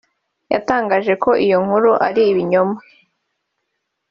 [0.53, 2.77] yatangaje ko iyo nkuru ari ibinyoma